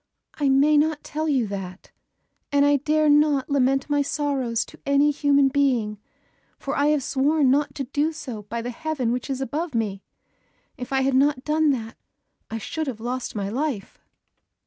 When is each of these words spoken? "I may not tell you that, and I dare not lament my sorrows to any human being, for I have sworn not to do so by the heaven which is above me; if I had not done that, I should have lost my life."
"I 0.33 0.49
may 0.49 0.77
not 0.79 1.03
tell 1.03 1.29
you 1.29 1.45
that, 1.49 1.91
and 2.51 2.65
I 2.65 2.77
dare 2.77 3.07
not 3.07 3.51
lament 3.51 3.87
my 3.87 4.01
sorrows 4.01 4.65
to 4.65 4.79
any 4.83 5.11
human 5.11 5.47
being, 5.49 5.99
for 6.57 6.75
I 6.75 6.87
have 6.87 7.03
sworn 7.03 7.51
not 7.51 7.75
to 7.75 7.83
do 7.83 8.11
so 8.11 8.41
by 8.41 8.63
the 8.63 8.71
heaven 8.71 9.11
which 9.11 9.29
is 9.29 9.41
above 9.41 9.75
me; 9.75 10.01
if 10.75 10.91
I 10.91 11.01
had 11.01 11.13
not 11.13 11.43
done 11.45 11.69
that, 11.73 11.97
I 12.49 12.57
should 12.57 12.87
have 12.87 12.99
lost 12.99 13.35
my 13.35 13.49
life." 13.49 13.99